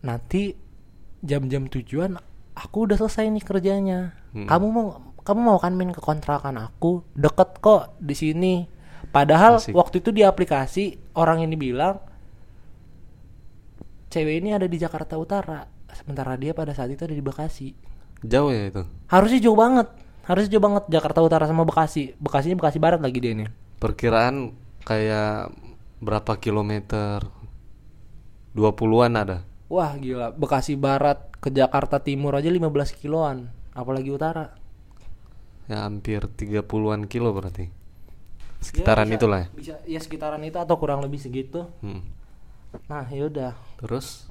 [0.00, 0.56] nanti
[1.20, 2.16] jam-jam tujuan
[2.52, 4.46] aku udah selesai nih kerjanya Hmm.
[4.46, 4.86] kamu mau
[5.20, 8.62] kamu mau kan main ke kontrakan aku deket kok di sini
[9.10, 9.74] padahal Asik.
[9.74, 11.98] waktu itu di aplikasi orang ini bilang
[14.10, 17.74] cewek ini ada di Jakarta Utara sementara dia pada saat itu ada di Bekasi
[18.22, 18.82] Jauh ya itu.
[19.08, 19.86] harusnya jauh banget
[20.26, 23.46] harusnya jauh banget Jakarta Utara sama Bekasi Bekasinya Bekasi Barat lagi dia ini
[23.80, 24.52] Perkiraan
[24.84, 25.50] kayak
[26.00, 27.24] berapa kilometer?
[28.52, 29.38] 20-an ada.
[29.70, 32.66] wah gila Bekasi Barat ke Jakarta Timur aja 15
[32.98, 34.54] kiloan apalagi utara
[35.64, 37.70] Ya hampir 30-an kilo berarti.
[38.60, 39.48] Sekitaran Ya, bisa- itulah ya.
[39.50, 42.04] bisa ya sekitaran itu atau kurang lebih segitu Hmm.
[42.86, 44.28] nah yaudah Terus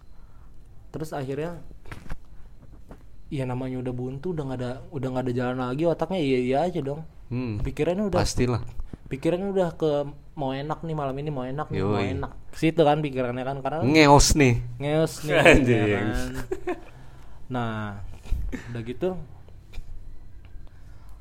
[0.89, 1.59] terus akhirnya
[3.27, 6.57] ya namanya udah buntu udah nggak ada udah nggak ada jalan lagi otaknya iya iya
[6.63, 8.61] aja dong hmm, pikirannya udah pastilah.
[9.05, 9.91] pikirannya udah ke
[10.33, 13.83] mau enak nih malam ini mau enak nih mau enak situ kan pikirannya kan karena
[13.83, 14.53] Ngeos nih.
[14.77, 15.35] ngeos nih
[15.69, 16.05] ya kan.
[17.47, 18.01] nah
[18.71, 19.09] udah gitu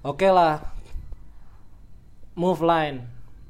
[0.01, 0.78] oke lah
[2.39, 3.03] move line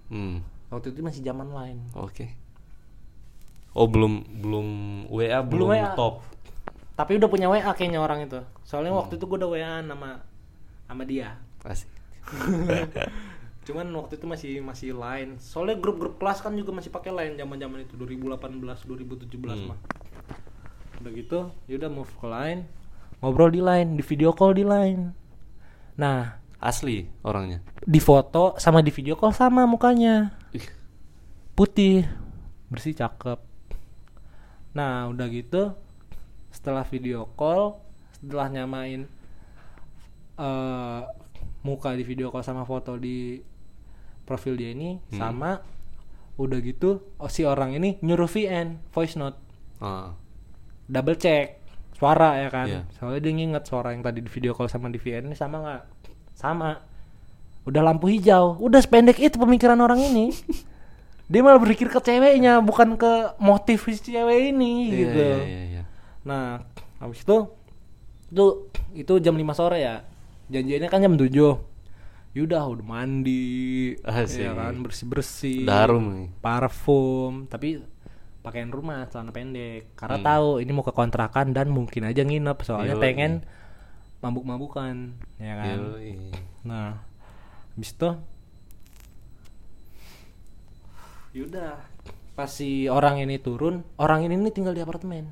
[0.08, 0.40] Hmm.
[0.68, 2.32] waktu itu masih zaman line Oke.
[3.70, 4.66] Oh belum belum
[5.06, 5.92] WA belum, Belum WA.
[5.92, 6.24] top.
[6.96, 10.24] tapi udah punya WA kayaknya orang itu soalnya waktu itu gue udah WA sama
[10.84, 11.86] sama dia Asik.
[13.62, 17.54] cuman waktu itu masih masih line soalnya grup-grup kelas kan juga masih pakai line zaman
[17.54, 19.68] zaman itu 2018 2017 Hmm.
[19.68, 19.78] mah
[20.98, 22.64] udah gitu yaudah move ke line
[23.20, 25.12] ngobrol di line di video call di line
[25.94, 27.62] nah Asli orangnya.
[27.88, 30.34] di foto sama di video call sama mukanya.
[30.50, 30.66] Ih,
[31.54, 32.04] putih
[32.68, 33.38] bersih cakep.
[34.74, 35.72] Nah udah gitu
[36.50, 37.78] setelah video call
[38.18, 39.06] setelah nyamain
[40.38, 41.02] eh
[41.62, 43.42] muka di video call sama foto di
[44.22, 45.58] profil dia ini sama
[46.38, 49.38] udah gitu oh, si orang ini nyuruh VN voice note.
[49.82, 50.14] Ah,
[50.86, 51.58] double check
[51.98, 52.66] suara ya kan?
[52.70, 52.82] Iya.
[52.94, 55.82] soalnya dia nginget suara yang tadi di video call sama di VN ini sama nggak
[56.38, 56.78] sama.
[57.66, 58.54] Udah lampu hijau.
[58.62, 60.30] Udah sependek itu pemikiran orang ini.
[61.28, 65.20] Dia malah berpikir ke ceweknya bukan ke motif si cewek ini iya, gitu.
[65.20, 65.82] iya, iya, iya.
[66.24, 66.64] nah
[66.96, 67.52] habis itu
[68.32, 68.44] itu
[68.96, 70.08] itu jam 5 sore ya.
[70.48, 71.28] Janjiannya kan jam 7
[72.32, 74.40] Yaudah udah mandi Asik.
[74.40, 76.28] ya kan bersih bersih harum nih.
[76.40, 77.44] parfum.
[77.44, 77.84] Tapi
[78.40, 79.92] pakaian rumah celana pendek.
[79.92, 80.24] Karena Hmm.
[80.24, 82.56] tahu ini mau ke kontrakan dan mungkin aja nginep.
[82.64, 83.44] Soalnya pengen
[84.18, 86.34] mabuk-mabukan ya kan Yoi.
[86.66, 86.98] nah
[87.74, 88.10] habis itu
[91.34, 91.78] yaudah
[92.34, 95.30] pas si orang ini turun orang ini nih tinggal di apartemen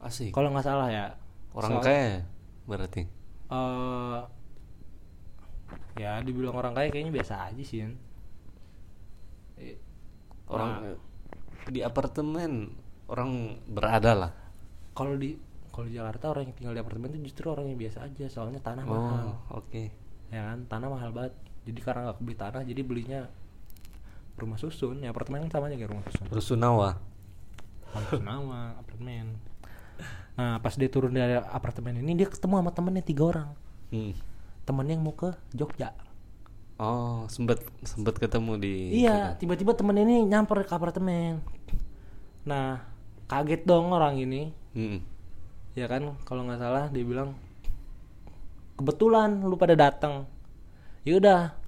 [0.00, 0.32] Asik.
[0.32, 1.06] kalau nggak salah ya
[1.50, 2.20] Orang Soal- kaya ya,
[2.62, 3.02] berarti.
[3.50, 4.18] eh
[5.98, 7.82] ya dibilang orang kaya kayaknya biasa aja sih.
[9.58, 9.74] Eh,
[10.46, 10.94] Orang
[11.66, 12.70] di apartemen
[13.06, 14.32] orang berada lah.
[14.94, 15.34] kalau di
[15.70, 18.60] kalau di Jakarta orang yang tinggal di apartemen itu justru orang yang biasa aja soalnya
[18.60, 19.38] tanah mahal.
[19.50, 19.82] Oh, oke.
[20.30, 20.66] ya kan?
[20.66, 21.34] Tanah mahal banget.
[21.66, 23.20] Jadi karena nggak beli tanah jadi belinya
[24.34, 25.02] rumah susun.
[25.02, 26.26] Ya apartemen kan sama aja kayak rumah susun.
[26.28, 26.90] Rusunawa.
[28.18, 29.38] Nama apartemen.
[30.38, 33.50] Nah pas dia turun dari apartemen ini dia ketemu sama temennya tiga orang.
[33.90, 34.14] Hmm.
[34.62, 35.90] temennya yang mau ke Jogja.
[36.78, 41.42] Oh, sempet sempet ketemu di iya tiba-tiba temen ini nyamper ke apartemen.
[42.46, 42.80] Nah
[43.26, 44.54] kaget dong orang ini.
[44.72, 45.02] Hmm.
[45.80, 47.32] Ya kan kalau nggak salah dia bilang
[48.76, 50.28] kebetulan lu pada datang
[51.08, 51.60] ya udah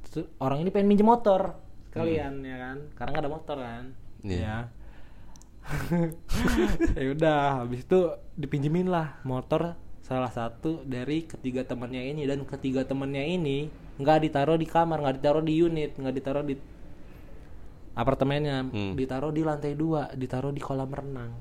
[0.42, 1.57] orang ini pengen minjem motor.
[1.92, 2.77] Kalian ya kan?
[2.96, 3.85] Karena nggak ada motor kan?
[4.25, 4.40] Iya.
[4.40, 4.57] ya.
[6.98, 8.01] Ya udah habis itu
[8.35, 12.29] dipinjemin lah motor salah satu dari ketiga temannya ini.
[12.29, 13.70] Dan ketiga temannya ini
[14.01, 16.55] nggak ditaruh di kamar nggak ditaruh di unit nggak ditaruh di
[17.92, 18.68] apartemennya.
[18.68, 18.92] Hmm.
[18.96, 21.33] ditaruh di lantai dua ditaruh di kolam renang.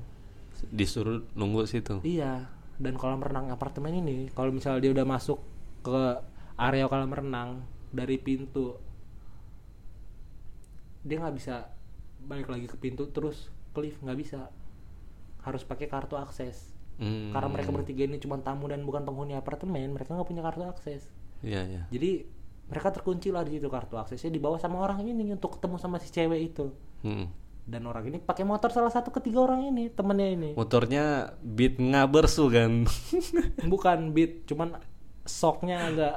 [0.70, 1.98] Disuruh nunggu situ.
[2.06, 2.46] iya
[2.82, 5.38] dan kolam renang apartemen ini kalau misalnya dia udah masuk
[5.80, 6.02] ke
[6.58, 8.74] area kolam renang dari pintu
[11.02, 11.70] dia nggak bisa
[12.22, 14.50] balik lagi ke pintu terus ke lift nggak bisa
[15.42, 17.32] harus pakai kartu akses Hmm.
[17.32, 21.08] karena mereka bertiga ini cuma tamu dan bukan penghuni apartemen mereka nggak punya kartu akses
[21.40, 21.82] Iya, iya.
[21.88, 22.28] jadi
[22.68, 26.12] mereka terkunci lah di situ kartu aksesnya dibawa sama orang ini untuk ketemu sama si
[26.12, 26.68] cewek itu
[27.00, 27.32] Hmm.
[27.64, 32.48] Dan orang ini pakai motor salah satu ketiga orang ini temennya ini Motornya beat ngabersu
[32.48, 32.84] kan.
[33.72, 34.76] bukan beat cuman
[35.22, 36.16] soknya agak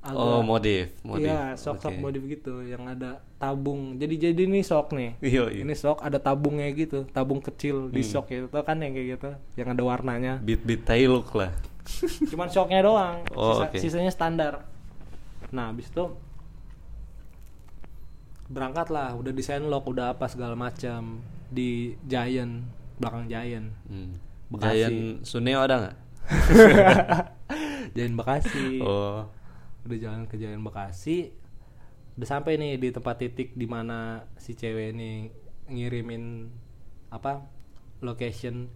[0.00, 1.28] agak oh, modif, modif.
[1.28, 2.00] iya sok sok Oke.
[2.00, 5.60] modif gitu yang ada tabung jadi jadi ini sok nih Iya, iya.
[5.60, 8.08] ini sok ada tabungnya gitu tabung kecil di Hmm.
[8.10, 11.52] sok itu kan yang kayak gitu yang ada warnanya Beat beat Tailuk lah.
[12.24, 13.76] cuman shocknya doang Oh, Sisa- oke.
[13.78, 14.64] sisanya standar
[15.50, 16.06] nah habis itu
[18.50, 24.18] berangkat lah udah desain lock udah apa segala macam di Giant belakang Giant Hmm.
[24.50, 24.74] Bekasi.
[24.74, 25.96] Giant Suneo ada nggak?
[27.94, 29.26] Giant Bekasi Oh.
[29.80, 31.30] udah jalan ke Giant Bekasi
[32.12, 35.30] udah sampai nih di tempat titik di mana si cewek ini
[35.66, 36.50] ngirimin
[37.08, 37.40] apa
[38.00, 38.68] location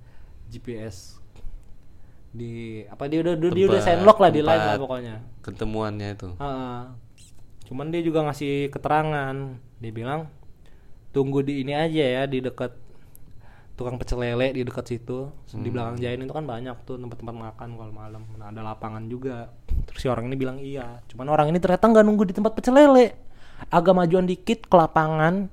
[0.47, 1.19] GPS
[2.31, 6.09] di apa dia udah dia udah Tempat- sendlock lah di line lah tempat pokoknya Ketemuannya
[6.11, 6.29] itu.
[6.35, 6.79] Heeh.
[7.65, 9.37] Cuman dia juga ngasih keterangan.
[9.81, 10.29] Dia bilang
[11.15, 12.75] tunggu di ini aja ya di dekat
[13.75, 15.31] tukang pecel lele di dekat situ.
[15.51, 18.23] Di belakang Jain itu kan banyak tuh tempat-tempat makan kalau malam.
[18.39, 19.51] Nah ada lapangan juga.
[19.91, 21.03] Terus si orang ini bilang iya.
[21.11, 23.19] Cuman orang ini ternyata nggak nunggu di tempat pecel lele.
[23.71, 25.51] Agak majuan dikit ke lapangan.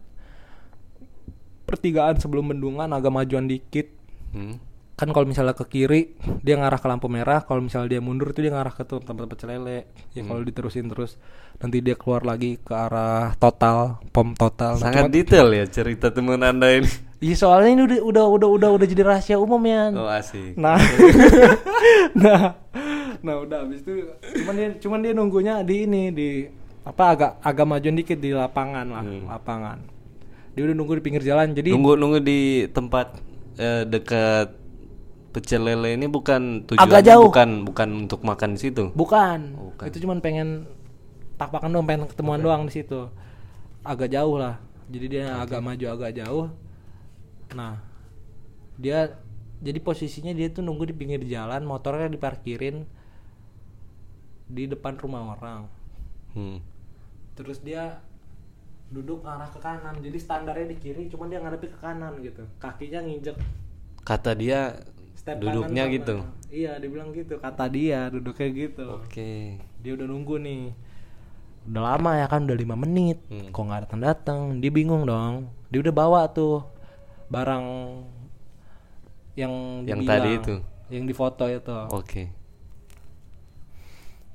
[1.66, 3.90] Pertigaan sebelum bendungan agak majuan dikit.
[4.36, 4.71] Hmm.
[5.02, 8.46] Kan kalau misalnya ke kiri dia ngarah ke lampu merah kalau misalnya dia mundur itu
[8.46, 11.18] dia ngarah ke tuh tempat pecel lele ya kalau diterusin terus
[11.58, 14.78] nanti dia keluar lagi ke arah total pom total.
[14.78, 16.86] Nah, Sangat cuman- detail ya cerita teman anda ini.
[17.26, 20.54] iya soalnya ini udah udah udah udah udah jadi rahasia umum ya Oh asik.
[20.54, 20.78] nah.
[22.14, 22.54] Nah.
[23.22, 24.06] Nah udah habis itu
[24.38, 26.30] cuman dia cuman dia nunggunya di ini di
[26.82, 29.78] apa agak agak majuan dikit di lapangan lah lapangan.
[30.54, 33.18] Dia udah nunggu di pinggir jalan jadi Nunggu nunggu di tempat
[33.58, 34.61] eh, dekat
[35.32, 37.28] pecel lele ini bukan tujuannya Agak jauh.
[37.32, 38.92] bukan bukan untuk makan di situ.
[38.92, 39.40] Bukan.
[39.56, 39.86] Bukan.
[39.88, 40.68] Itu cuman pengen
[41.40, 43.08] tak-takan doang, pengen ketemuan doang di situ.
[43.82, 44.60] Agak jauh lah.
[44.92, 46.52] Jadi dia agak maju agak jauh.
[47.56, 47.80] Nah,
[48.76, 49.16] dia
[49.64, 52.84] jadi posisinya dia tuh nunggu di pinggir jalan, motornya diparkirin
[54.52, 55.72] di depan rumah orang.
[56.36, 56.60] Hmm.
[57.40, 58.04] Terus dia
[58.92, 59.96] duduk arah ke kanan.
[60.04, 62.44] Jadi standarnya di kiri, cuman dia ngadepin ke kanan gitu.
[62.60, 63.40] Kakinya nginjek
[64.02, 64.82] Kata dia
[65.22, 66.16] step duduknya kanan gitu.
[66.20, 67.34] sama- Iya, dia bilang gitu.
[67.38, 68.86] Kata dia duduknya gitu.
[68.98, 69.62] Oke.
[69.78, 70.64] dia udah nunggu nih
[71.64, 73.50] udah lama ya kan udah lima menit Hmm.
[73.50, 76.66] kok nggak datang datang dia bingung dong dia udah bawa tuh
[77.28, 77.66] barang
[79.36, 80.56] yang Yang dibilang, tadi itu?
[80.90, 82.34] yang di foto itu Oke.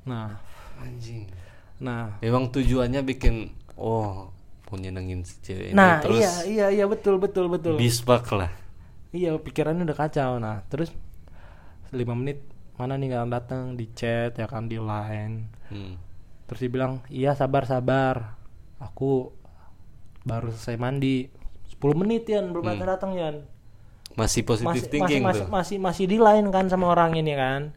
[0.03, 0.39] nah
[0.77, 1.27] Anjing.
[1.77, 4.31] nah Emang tujuannya bikin oh
[4.65, 8.51] mau nyenengin si cewek ini nah terus iya iya iya betul betul betul bisbak lah.
[9.17, 10.37] Iya pikirannya udah kacau.
[10.37, 10.93] Nah terus
[11.89, 12.45] lima menit
[12.77, 13.73] mana nih nggak datang?
[13.73, 15.49] Di chat ya kan di line.
[15.67, 15.99] Hmm.
[16.47, 18.37] terus dia bilang iya sabar sabar.
[18.77, 19.33] Aku
[20.23, 21.27] baru selesai mandi.
[21.73, 22.53] 10 menit Yan.
[22.53, 23.35] Belum datang datang Yan.
[24.15, 25.47] Masih positif masih, thinking masih, tuh.
[25.51, 27.75] masih masih di line kan sama orang ini kan.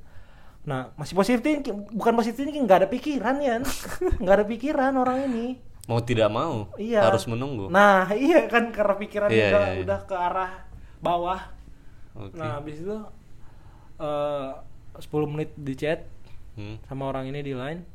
[0.69, 3.63] Nah masih positif thinking bukan positif thinking nggak ada pikiran Yan.
[4.23, 5.71] Nggak ada pikiran orang ini.
[5.91, 7.03] Mau tidak mau iya.
[7.03, 7.67] harus menunggu.
[7.67, 9.83] nah iya kan karena pikiran Iya, udah iya, iya.
[9.83, 10.53] udah ke arah
[11.01, 11.41] bawah
[12.13, 12.35] Oke.
[12.35, 12.97] nah habis itu
[13.99, 14.51] eh
[14.97, 16.05] 10 menit di chat
[16.51, 16.77] Hmm.
[16.85, 17.87] sama orang ini di line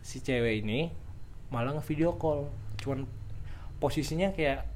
[0.00, 0.92] si cewek ini
[1.48, 3.08] malah nge-video call cuman
[3.78, 4.68] posisinya kayak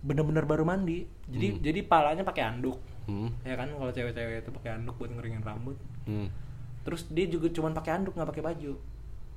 [0.00, 3.28] bener-bener baru mandi jadi jadi palanya pakai anduk Hmm.
[3.42, 6.32] ya kan kalau cewek-cewek itu pakai anduk buat ngeringin rambut Hmm.
[6.80, 8.72] terus dia juga cuman pakai anduk nggak pakai baju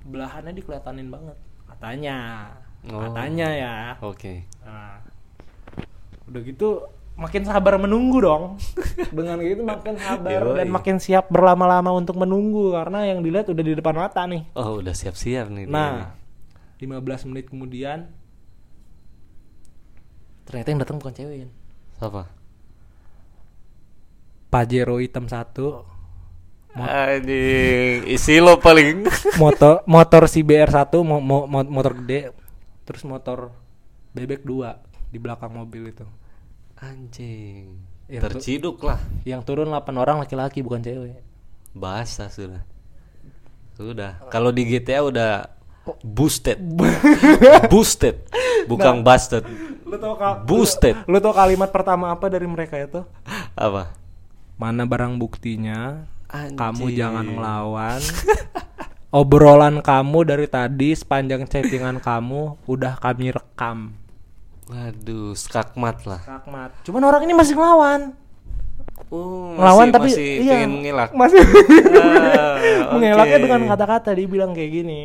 [0.05, 1.35] belahannya dikelihatanin banget
[1.67, 2.47] katanya
[2.87, 3.03] Oh.
[3.03, 4.47] katanya ya Oke.
[4.63, 4.95] nah
[6.27, 6.83] udah gitu
[7.17, 8.43] makin sabar menunggu dong
[9.17, 10.57] dengan gitu makin sabar Yoi.
[10.61, 14.77] dan makin siap berlama-lama untuk menunggu karena yang dilihat udah di depan mata nih Oh
[14.77, 15.65] udah siap-siap nih.
[15.65, 16.13] dia nah
[16.77, 18.05] 15 menit kemudian
[20.45, 21.49] ternyata yang datang bukan cewek.
[21.97, 22.23] Siapa?
[24.47, 25.83] Pajero hitam satu
[26.77, 29.09] Anjing, isi lo paling.
[29.41, 32.29] motor motor CBR satu mo, mo- mo- motor gede
[32.85, 33.49] terus motor
[34.13, 36.05] bebek dua di belakang mobil itu
[36.77, 37.73] Anjing.
[38.05, 39.01] Yang, Terciduk lah.
[39.25, 41.19] yang turun 8 orang laki-laki bukan cewek.
[41.73, 42.61] Bahasa sudah.
[43.73, 44.21] Sudah.
[44.29, 45.49] Kalau di GTA udah
[45.99, 46.61] boosted.
[47.73, 48.23] boosted.
[48.65, 49.41] Bukan busted.
[49.83, 50.95] Lu tau ka- Boosted.
[51.03, 53.01] Lu tau kalimat pertama apa dari mereka itu?
[53.55, 53.91] Apa?
[54.55, 56.05] Mana barang buktinya?
[56.29, 56.95] Kamu Anjing.
[56.95, 58.01] jangan ngelawan.
[59.09, 63.95] Obrolan kamu dari tadi sepanjang chattingan kamu udah kami rekam.
[64.67, 66.21] Waduh, skakmat lah.
[66.23, 66.71] Kakmat.
[66.83, 68.11] Cuman orang ini masih ngelawan.
[69.07, 71.09] Oh, ngelawan masih, tapi masih iya, pengen ngilak.
[71.15, 71.39] Masih
[72.03, 72.55] Ah,
[72.97, 73.45] mengelaknya oke.
[73.47, 75.01] dengan kata-kata dia bilang kayak gini.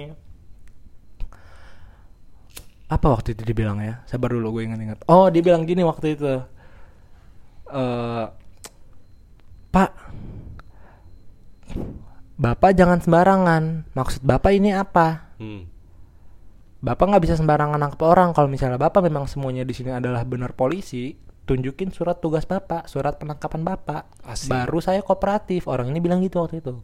[2.90, 4.02] Apa waktu itu dibilang ya?
[4.04, 5.06] Sabar dulu gue ingat-ingat.
[5.06, 6.28] Oh, dia bilang gini waktu itu.
[7.72, 8.24] eh
[9.72, 9.90] Pak,
[12.36, 13.88] Bapak jangan sembarangan.
[13.96, 15.32] Maksud Bapak ini apa?
[15.40, 15.71] Hmm.
[16.82, 18.34] Bapak nggak bisa sembarangan nangkep orang.
[18.34, 21.14] Kalau misalnya Bapak memang semuanya di sini adalah benar polisi,
[21.46, 24.10] tunjukin surat tugas Bapak, surat penangkapan Bapak.
[24.26, 24.50] Asik.
[24.50, 25.70] Baru saya kooperatif.
[25.70, 26.82] Orang ini bilang gitu waktu itu.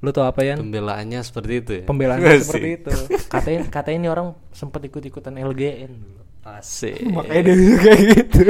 [0.00, 0.56] Lu tau apa ya?
[0.56, 1.84] Pembelaannya seperti itu ya.
[1.84, 2.44] Pembelaannya Asik.
[2.48, 2.92] seperti itu.
[3.28, 6.22] Katanya katanya ini orang sempat ikut-ikutan LGN dulu.
[6.48, 7.04] Asik.
[7.20, 8.40] Makanya dia juga kayak gitu.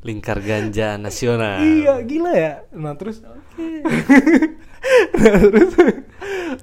[0.00, 1.60] Lingkar ganja nasional.
[1.60, 2.64] iya, gila ya.
[2.72, 3.68] Nah, terus oke.
[5.20, 5.72] nah, terus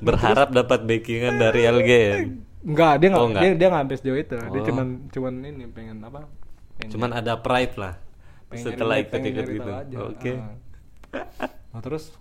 [0.02, 2.47] Berharap dapat backingan dari LGN.
[2.68, 3.42] Enggak, dia enggak, Oh, enggak.
[3.42, 4.36] dia dia enggak sampai sejauh itu.
[4.38, 4.66] Dia Oh.
[4.66, 6.20] cuman cuman ini pengen apa?
[6.76, 7.96] Pengen Cuman ada pride lah.
[8.48, 9.72] pengen Setelah ikut-ikut gitu.
[10.06, 10.34] Oke.
[10.36, 10.56] Ah.
[11.70, 12.12] Nah, terus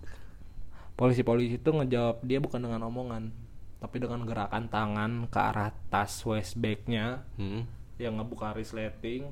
[0.93, 3.29] polisi-polisi itu ngejawab dia bukan dengan omongan,
[3.77, 7.63] tapi dengan gerakan tangan ke arah tas waistbagnya Hmm.
[7.95, 9.29] yang ngebuka resleting,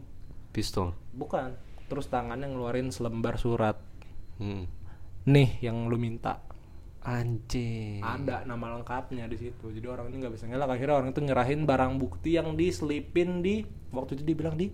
[0.51, 0.93] Pistol.
[1.12, 1.54] bukan.
[1.86, 3.78] Terus tangannya ngeluarin selembar surat.
[4.38, 4.65] Hmm.
[5.23, 6.41] Nih yang lu minta.
[7.05, 8.01] Anjing.
[8.01, 9.69] Ada nama lengkapnya di situ.
[9.69, 10.73] Jadi orang ini nggak bisa ngelak.
[10.73, 13.61] Akhirnya orang itu nyerahin barang bukti yang diselipin di
[13.93, 14.73] waktu itu dibilang di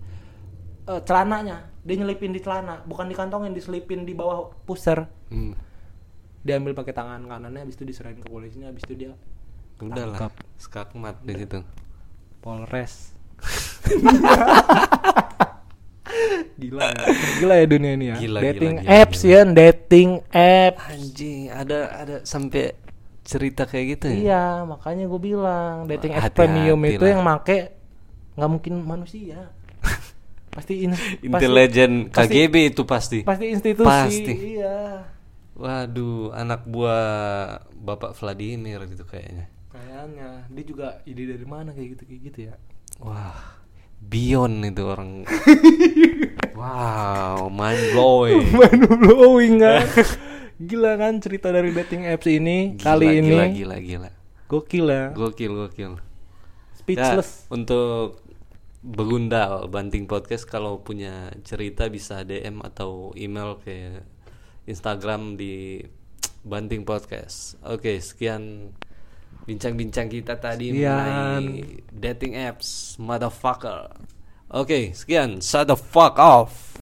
[0.88, 1.68] eh, celananya.
[1.84, 5.12] Dia nyelipin di celana, bukan dikantongin, diselipin di bawah pusar.
[5.28, 5.52] Hmm.
[6.42, 9.14] diambil pakai tangan kanannya habis itu diserahin ke polisinya habis itu dia
[9.78, 10.26] Udah lah.
[10.58, 11.62] Skakmat di situ.
[12.42, 13.14] Polres
[16.54, 17.04] gila ya
[17.36, 19.30] gila ya dunia ini ya Gila, dating gila, gila, apps gila.
[19.30, 22.64] ya dating app Anjing, ada ada sampai
[23.22, 24.16] cerita kayak gitu ya?
[24.16, 27.10] iya makanya gue bilang dating apps premium itu lah.
[27.10, 27.58] yang make
[28.32, 29.50] nggak mungkin manusia
[30.54, 33.18] pasti in, pasti, Intelijen pasti- KGB itu pasti.
[33.22, 34.34] pasti institusi Pasti.
[34.54, 35.06] iya
[35.52, 37.04] Waduh, anak buah
[37.76, 39.46] Bapak Vladimir gitu kayaknya.
[39.68, 42.54] kayaknya dia juga ide dari mana kayak gitu kayak gitu ya
[42.98, 43.61] Wah,
[44.02, 45.22] Beyond itu orang.
[46.58, 48.46] wow, mind blowing.
[48.58, 49.86] Mind blowing kan
[50.62, 54.10] Gila kan cerita dari dating apps ini Gila, Kali ini gila, gila, gila.
[54.46, 55.92] Gokil ya Gokil, gokil.
[56.76, 58.22] Speechless Ya, untuk
[58.82, 64.02] Begundal Banting Podcast kalau punya cerita bisa DM atau email ke
[64.66, 65.82] Instagram di
[66.42, 67.54] Banting Podcast.
[67.62, 68.74] Oke, sekian
[69.44, 70.96] bincang-bincang kita tadi Sekian.
[70.96, 73.90] mengenai dating apps, motherfucker.
[74.52, 75.40] Oke, sekian.
[75.40, 76.76] Shut the fuck off.